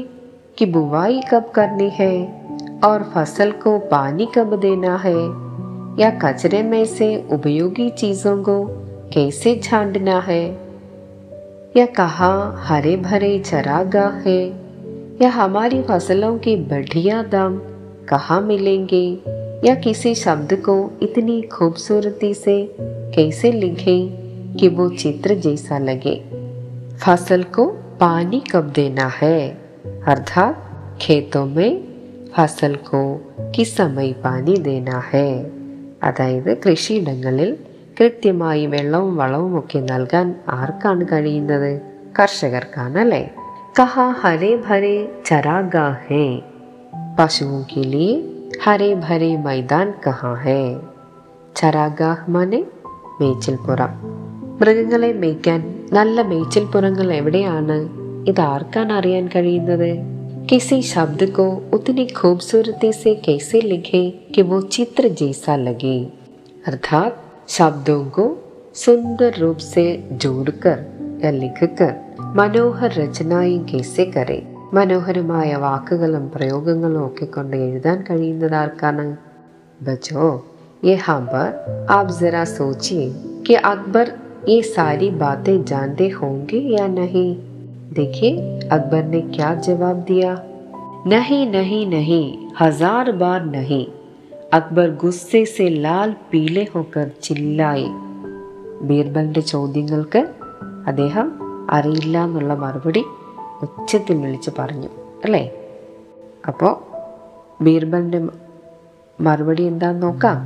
कि 0.58 0.66
बुवाई 0.66 1.16
कब 1.30 1.50
करनी 1.54 1.88
है 1.90 2.14
और 2.84 3.02
फसल 3.14 3.50
को 3.62 3.72
पानी 3.88 4.26
कब 4.34 4.54
देना 4.60 4.94
है 4.96 5.14
या 6.00 6.10
कचरे 6.16 6.62
में 6.62 6.84
से 6.88 7.08
उपयोगी 7.32 7.88
चीजों 7.94 8.36
को 8.42 8.56
कैसे 9.14 9.54
छांटना 9.64 10.18
है 10.20 10.42
या 11.76 11.86
कहाँ 11.96 12.36
हरे 12.66 12.96
भरे 12.98 13.32
चरागाह 13.40 14.20
है 14.26 14.40
या 15.22 15.30
हमारी 15.32 15.82
फसलों 15.82 16.36
के 16.38 16.56
बढ़िया 16.68 17.22
दाम 17.32 17.58
कहाँ 18.08 18.40
मिलेंगे 18.42 19.04
या 19.63 19.75
किसी 19.75 20.13
शब्द 20.15 20.53
को 20.53 20.75
इतनी 21.01 21.41
खूबसूरती 21.51 22.33
से 22.33 22.57
कैसे 23.15 23.51
लिखें 23.51 23.99
कि 24.55 24.67
वो 24.67 24.89
चित्र 24.89 25.35
जैसा 25.35 25.77
लगे 25.77 26.15
फ़सल 26.97 27.43
को 27.43 27.65
पानी 28.01 28.41
कब 28.51 28.71
देना 28.77 29.07
है 29.21 29.39
अर्थात 30.07 30.55
खेतों 31.01 31.45
में 31.45 31.71
फ़सल 32.37 32.75
को 32.75 33.03
किस 33.55 33.75
समय 33.77 34.11
पानी 34.25 34.57
देना 34.59 35.03
है 35.13 35.29
അതായത് 36.03 36.49
കൃഷിയിടങ്ങളിൽ 36.65 37.51
കൃത്യമായി 37.99 38.65
വെള്ളവും 38.65 39.15
വളവും 39.15 39.53
ഒക്കെ 39.59 39.79
നൽകാൻ 39.79 40.27
ആർക്കാണ് 40.49 41.05
കഴിയുന്നത് 41.11 41.69
കർഷകർക്കാണ് 42.19 42.97
അല്ലേ 42.97 43.23
കഹാ 43.79 44.05
ഹരേ 44.21 44.51
ഭരേ 44.67 44.95
ചരാഗാ 45.25 45.87
ഹേ 46.07 46.25
പശുവും 47.19 47.61
കിളിയെ 47.71 48.13
हरे 48.64 48.90
भरे 49.04 49.30
मैदान 49.44 49.88
कहाँ 50.04 50.36
है 50.44 50.60
ചരാഗാഹ് 51.56 52.24
മാനെ 52.34 52.58
മേച്ചിൽപ്പുറം 53.18 53.92
മൃഗങ്ങളെ 54.60 55.10
മേയ്ക്കാൻ 55.22 55.60
നല്ല 55.96 56.22
മേച്ചിൽപ്പുറങ്ങൾ 56.30 57.08
എവിടെയാണ് 57.18 57.76
ഇത് 58.30 58.42
ആർക്കാണ് 58.52 58.94
അറിയാൻ 59.00 59.26
കഴിയുന്നത് 59.34 59.90
किसी 60.50 60.76
शब्द 60.84 61.20
को 61.30 61.44
उतनी 61.72 62.04
खूबसूरती 62.10 62.90
से 62.92 63.10
कैसे 63.26 63.58
लिखे 63.62 64.00
कि 64.34 64.42
वो 64.42 64.60
चित्र 64.74 65.08
जैसा 65.20 65.54
लगे 65.58 65.98
अर्थात 66.64 67.12
शब्दों 67.48 68.02
को 68.16 68.24
सुंदर 68.76 69.34
रूप 69.38 69.58
से 69.66 69.84
जोड़कर 70.22 70.78
या 71.22 71.30
लिखकर 71.32 71.92
മനോഹർ 72.36 72.90
രചനയും 72.98 73.62
കേസെ 73.70 74.04
കരെ 74.14 74.40
മനോഹരമായ 74.74 75.50
വാക്കുകളും 75.56 76.24
പ്രയോഗങ്ങളും 76.28 77.02
ഒക്കെ 77.06 77.26
കൊണ്ട് 77.28 77.56
എഴുതാൻ 77.66 77.98
കഴിയുന്നത് 78.10 78.54
ആർക്കാണ് 78.56 79.06
बच्चों 79.80 80.24
यहाँ 80.84 81.20
पर 81.24 81.46
आप 81.90 82.08
जरा 82.12 82.42
सोचिए 82.48 83.04
कि 83.46 83.54
अकबर 83.66 84.06
ये 84.48 84.56
सारी 84.64 85.08
बातें 85.22 85.56
जानते 85.64 86.08
होंगे 86.10 86.58
या 86.70 86.86
नहीं 86.90 87.30
देखिए 87.94 88.32
अकबर 88.68 89.04
ने 89.06 89.20
क्या 89.30 89.54
जवाब 89.66 90.04
दिया 90.08 90.32
नहीं 91.06 91.46
नहीं 91.48 91.84
नहीं 91.88 92.26
हजार 92.60 93.10
बार 93.22 93.40
नहीं 93.48 93.86
അക്ബർ 94.54 94.88
ഗുസ്സെ 95.02 95.40
സെ 95.44 95.66
ലാൽ 95.82 96.10
പീലെ 96.30 96.62
ഹോക്കർ 96.72 97.04
ചില്ലായി 97.22 97.90
ബീർബലിന്റെ 98.82 99.42
ചോദ്യങ്ങൾക്ക് 99.50 100.20
അദ്ദേഹം 100.86 101.28
അറിയില്ല 101.70 102.16
എന്നുള്ള 102.24 102.54
മറുപടി 102.54 103.02
ഉച്ചത്തിൽ 103.64 104.16
വിളിച്ച് 104.24 104.50
പറഞ്ഞു 104.58 104.90
അല്ലേ 105.24 105.42
അപ്പോൾ 106.48 106.72
ബീർബലിന്റെ 107.66 108.20
മറുപടി 109.18 109.64
എന്താന്ന് 109.64 110.02
നോക്കാം 110.06 110.38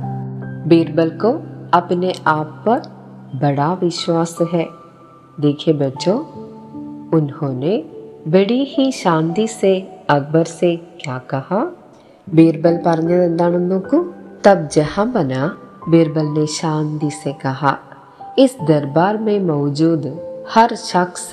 बीरबल 0.69 1.09
को 1.21 1.29
अपने 1.73 2.11
आप 2.27 2.63
पर 2.65 2.79
बड़ा 3.41 3.67
विश्वास 3.81 4.31
है 4.53 4.63
देखिए 5.39 5.73
बच्चों 5.75 6.15
उन्होंने 7.11 7.73
बड़ी 8.27 8.63
ही 8.71 8.91
शांति 8.93 9.47
से 9.49 9.73
अकबर 10.09 10.43
से 10.51 10.75
क्या 11.01 11.17
कहा 11.31 11.59
बीरबल 12.27 12.75
പറഞ്ഞത് 12.85 13.23
എന്താണെന്ന് 13.23 13.69
നോക്കൂ 13.73 13.97
तब 14.45 14.59
जहां 14.75 15.05
बना 15.11 15.41
बीरबल 15.91 16.27
ने 16.37 16.45
शांति 16.53 17.09
से 17.19 17.31
कहा 17.43 17.73
इस 18.39 18.53
दरबार 18.69 19.17
में 19.25 19.37
मौजूद 19.51 20.03
हर 20.53 20.75
शख्स 20.89 21.29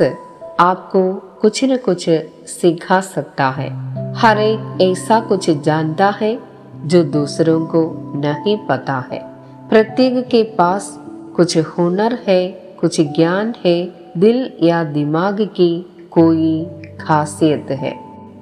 आपको 0.61 1.03
कुछ 1.41 1.65
न 1.65 1.77
कुछ 1.77 2.09
सिखा 2.49 3.01
सकता 3.01 3.49
है 3.51 3.69
हर 4.15 4.39
एक 4.39 4.81
ऐसा 4.83 5.21
कुछ 5.21 5.51
जानता 5.61 6.09
है 6.21 6.39
जो 6.87 7.03
दूसरों 7.13 7.59
को 7.67 7.83
नहीं 8.17 8.57
पता 8.67 8.99
है 9.11 9.21
प्रत्येक 9.69 10.27
के 10.29 10.43
पास 10.59 10.93
कुछ 11.37 11.57
हुनर 11.79 12.19
है 12.29 12.47
कुछ 12.81 13.01
ज्ञान 13.17 13.55
है 13.65 13.77
दिल 14.17 14.39
या 14.63 14.83
दिमाग 14.93 15.41
की 15.57 15.73
कोई 16.11 16.55
खासियत 17.01 17.71
है 17.81 17.95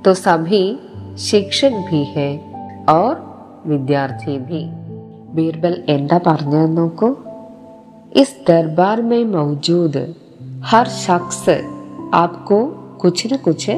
तो 0.04 0.14
सभी 0.16 0.64
शिक्षक 1.20 1.72
भी 1.90 2.04
है 2.14 2.30
और 2.88 3.14
विद्यार्थी 3.66 4.38
भी 4.38 4.62
बीरबल 5.34 5.74
എന്താ 5.88 6.18
പറഞ്ഞത് 6.28 6.70
നോക്കൂ 6.78 7.08
इस 8.12 8.30
दरबार 8.46 8.98
में 9.02 9.24
मौजूद 9.34 9.96
हर 10.64 10.86
शख्स 10.96 11.44
आपको 12.14 12.58
कुछ 13.00 13.26
न 13.32 13.36
कुछ 13.36 13.70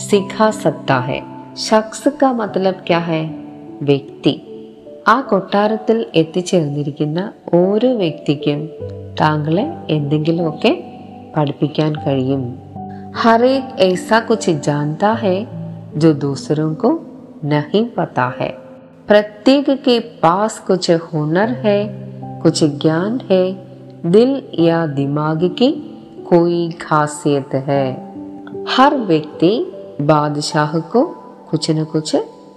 सिखा 0.00 0.50
सकता 0.62 0.98
है 1.00 1.20
शख्स 1.56 2.02
का 2.20 2.32
मतलब 2.32 2.84
क्या 2.86 2.98
है 3.10 3.22
വ്യക്തി 3.82 4.34
ആ 5.08 5.16
കൊട്ടാരത്തിൽ 5.20 5.98
എത്തിച്ചേർന്നിരിക്കുന്ന 6.14 7.18
ഓരോ 7.54 7.90
വ്യക്തിക്കും 7.96 8.60
താങ്കളെ 9.20 9.64
എന്തെങ്കിലുമൊക്കെ 9.90 10.72
പഠിപ്പിക്കാൻ 11.36 11.92
കഴിയും 12.04 12.44
हर 13.20 13.42
एक 13.44 13.66
ऐसा 13.80 14.18
कुछ 14.20 14.44
जानता 14.60 15.10
है 15.22 15.36
जो 15.96 16.12
दूसरों 16.24 16.70
को 16.74 16.88
नहीं 17.44 17.84
पता 17.90 18.26
है 18.40 18.48
प्रत्येक 19.08 19.68
के 19.84 19.98
पास 20.22 20.58
कुछ 20.66 20.90
हुनर 21.06 21.50
है 21.64 21.78
कुछ 22.42 22.58
ज्ञान 22.82 23.12
है 23.30 23.44
दिल 24.06 24.32
या 24.58 24.80
दिमाग 24.98 25.44
की 25.58 25.70
कोई 26.30 26.70
खासियत 26.82 27.54
है 27.68 27.84
हर 28.76 28.96
व्यक्ति 29.06 29.52
बादशाह 30.00 30.78
को 30.78 31.04
कुछ 31.50 31.70
न 31.70 31.84
कुछ 31.84 32.16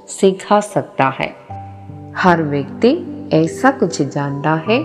सिखा 0.10 0.60
सकता 0.60 1.08
है 1.19 1.29
हर 2.15 2.41
व्यक्ति 2.43 2.91
ऐसा 3.34 3.71
कुछ 3.71 4.01
जानता 4.01 4.53
है 4.69 4.79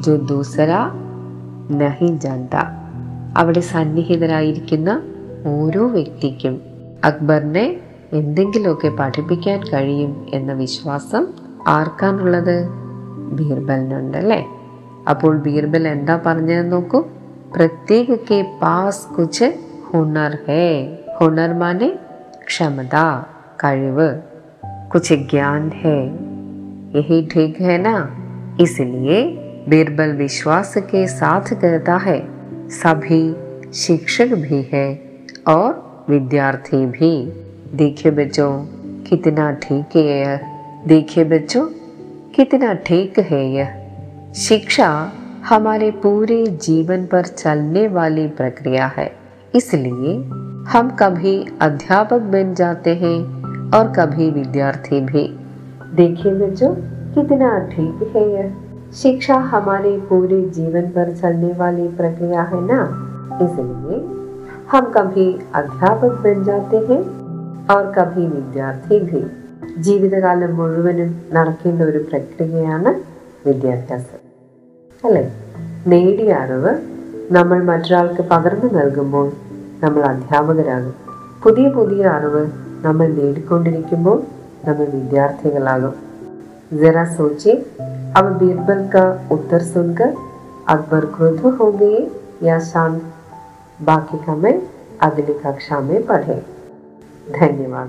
जो 0.00 0.16
दूसरा 0.26 0.80
नहीं 1.78 2.18
जानता 2.18 2.62
അവിടെ 3.36 3.60
സന്നിഹിതരായിരിക്കുന്ന 3.60 4.90
ഓരോ 5.46 5.82
വ്യക്തിക്കും 5.88 6.54
അക്ബറിനെ 7.04 7.66
എന്തെങ്കിലുമൊക്കെ 8.12 8.88
പഠിപ്പിക്കാൻ 8.88 9.60
കഴിയും 9.60 10.26
എന്ന 10.34 10.52
വിശ്വാസം 10.52 11.24
ആർക്കാണുള്ളത് 11.66 12.56
ബീർബലിനുണ്ട് 13.32 14.18
അല്ലേ 14.18 14.40
അപ്പോൾ 15.10 15.38
ബീർബൽ 15.38 15.88
എന്താ 15.88 16.20
പറഞ്ഞത് 16.26 16.72
നോക്കൂ 16.72 17.00
प्रत्येक 17.55 18.11
के 18.11 18.43
पास 18.43 19.09
कुछ 19.15 19.43
हुनर 19.93 20.45
है। 20.47 20.99
हुनर 21.21 21.53
माने 21.53 21.99
क्षमता 22.45 23.29
कर्व 23.59 24.23
कुछ 24.91 25.13
ज्ञान 25.13 25.69
है। 25.69 26.05
यही 26.97 27.27
ठीक 27.27 27.61
है 27.61 27.77
ना? 27.77 28.17
इसलिए 28.61 29.23
बीरबल 29.69 30.11
विश्वास 30.11 30.77
के 30.77 31.07
साथ 31.07 31.41
कहता 31.53 31.97
है, 31.97 32.27
सभी 32.69 33.35
शिक्षक 33.73 34.27
भी 34.27 34.69
है 34.73 35.09
और 35.47 36.05
विद्यार्थी 36.09 36.85
भी। 36.85 37.25
देखे 37.77 38.11
बच्चों, 38.11 38.65
कितना 39.03 39.51
ठीक 39.51 39.95
है 39.95 40.19
यह। 40.19 40.39
देखे 40.87 41.23
बच्चों, 41.23 41.65
कितना 42.35 42.73
ठीक 42.73 43.19
है 43.19 43.51
यह। 43.51 43.87
शिक्षा 44.35 45.11
हमारे 45.44 45.90
पूरे 46.02 46.44
जीवन 46.62 47.04
पर 47.06 47.26
चलने 47.26 47.86
वाली 47.88 48.26
प्रक्रिया 48.36 48.86
है 48.96 49.10
इसलिए 49.54 50.14
हम 50.68 50.90
कभी 51.00 51.34
अध्यापक 51.62 52.20
बन 52.32 52.54
जाते 52.54 52.94
हैं 52.96 53.18
और 53.70 53.92
कभी 53.96 54.30
विद्यार्थी 54.30 55.00
भी 55.02 55.26
देखिए 55.94 56.32
बच्चों 56.36 56.74
कितना 57.14 57.58
ठीक 57.68 58.12
है 58.16 58.28
यह 58.30 58.52
शिक्षा 58.94 59.36
हमारे 59.48 59.96
पूरे 60.08 60.40
जीवन 60.50 60.90
पर 60.90 61.14
चलने 61.16 61.52
वाली 61.54 61.88
प्रक्रिया 61.96 62.42
है 62.44 62.60
ना 62.64 62.80
इसलिए 63.42 63.98
हम 64.72 64.92
कभी 64.96 65.32
अध्यापक 65.54 66.20
बन 66.24 66.44
जाते 66.44 66.76
हैं 66.86 67.02
और 67.68 67.92
कभी 67.92 68.26
विद्यार्थी 68.28 68.98
भी 69.02 69.22
ജീവിതകാലം 69.80 70.52
മുഴുവനും 70.58 71.12
നടക്കേണ്ട 71.36 71.82
ഒരു 71.82 72.00
പ്രക്രിയയാണ് 72.08 72.90
വിദ്യാഭ്യാസം 73.46 74.23
അല്ലേ 75.04 75.24
നേടിയ 75.86 76.32
അറിവ് 76.34 76.72
നമ്മൾ 77.30 77.58
മറ്റൊരാൾക്ക് 77.62 78.22
പകർന്നു 78.22 78.68
നൽകുമ്പോൾ 78.72 79.26
നമ്മൾ 79.82 80.02
അധ്യാപകരാകും 80.22 80.94
പുതിയ 81.44 81.68
പുതിയ 81.70 82.04
അറിവ് 82.08 82.42
നമ്മൾ 82.82 83.08
നേടിക്കൊണ്ടിരിക്കുമ്പോൾ 83.12 84.18
നമ്മൾ 84.66 84.86
വിദ്യാർത്ഥികളാകും 84.98 85.96
जरा 86.72 87.04
सोचिए 87.14 87.54
अब 88.16 88.26
बीरबल 88.38 88.86
का 88.88 89.00
उत्तर 89.32 89.62
सुनकर 89.64 90.10
अकबर 90.68 91.06
क्रोध 91.14 91.40
हो 91.58 91.70
गए 91.72 91.96
या 92.42 92.58
शांत 92.66 93.00
बाकी 93.80 94.18
का 94.18 94.34
मैं 94.36 94.52
अगली 95.00 95.32
कक्षा 95.40 95.80
में 95.80 96.02
पढ़े 96.04 96.36
धन्यवाद 97.34 97.88